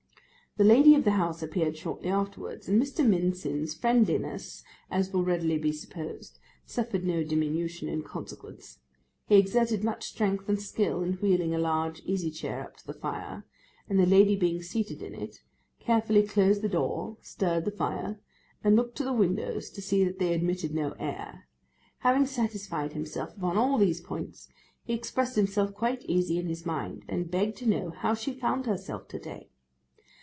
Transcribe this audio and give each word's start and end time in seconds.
The 0.57 0.65
lady 0.65 0.95
of 0.95 1.05
the 1.05 1.11
house 1.11 1.41
appeared 1.41 1.77
shortly 1.77 2.09
afterwards, 2.09 2.67
and 2.67 2.79
Mr. 2.79 3.07
Mincin's 3.07 3.73
friendliness, 3.73 4.65
as 4.89 5.13
will 5.13 5.23
readily 5.23 5.57
be 5.57 5.71
supposed, 5.71 6.39
suffered 6.65 7.05
no 7.05 7.23
diminution 7.23 7.87
in 7.87 8.01
consequence; 8.03 8.79
he 9.27 9.37
exerted 9.37 9.81
much 9.81 10.03
strength 10.09 10.49
and 10.49 10.61
skill 10.61 11.03
in 11.03 11.13
wheeling 11.13 11.55
a 11.55 11.57
large 11.57 12.01
easy 12.01 12.29
chair 12.29 12.59
up 12.65 12.75
to 12.75 12.85
the 12.85 12.91
fire, 12.91 13.45
and 13.89 13.97
the 13.97 14.05
lady 14.05 14.35
being 14.35 14.61
seated 14.61 15.01
in 15.01 15.15
it, 15.15 15.39
carefully 15.79 16.21
closed 16.21 16.61
the 16.61 16.67
door, 16.67 17.15
stirred 17.21 17.63
the 17.63 17.71
fire, 17.71 18.19
and 18.61 18.75
looked 18.75 18.97
to 18.97 19.05
the 19.05 19.13
windows 19.13 19.69
to 19.69 19.81
see 19.81 20.03
that 20.03 20.19
they 20.19 20.33
admitted 20.33 20.75
no 20.75 20.91
air; 20.99 21.47
having 21.99 22.25
satisfied 22.25 22.91
himself 22.91 23.37
upon 23.37 23.55
all 23.57 23.77
these 23.77 24.01
points, 24.01 24.49
he 24.83 24.91
expressed 24.93 25.37
himself 25.37 25.73
quite 25.73 26.03
easy 26.09 26.37
in 26.37 26.47
his 26.47 26.65
mind, 26.65 27.05
and 27.07 27.31
begged 27.31 27.55
to 27.55 27.65
know 27.69 27.91
how 27.91 28.13
she 28.13 28.33
found 28.33 28.65
herself 28.65 29.07
to 29.07 29.17
day. 29.17 29.47